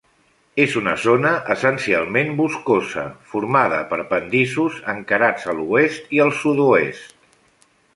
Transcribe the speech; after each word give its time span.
És 0.61 0.77
una 0.79 0.93
zona 1.03 1.33
essencialment 1.55 2.33
boscosa, 2.41 3.05
formada 3.35 3.83
per 3.95 4.01
pendissos 4.17 4.83
encarats 4.99 5.49
a 5.53 5.59
l'oest 5.63 6.13
i 6.19 6.27
al 6.29 6.39
sud-oest. 6.45 7.21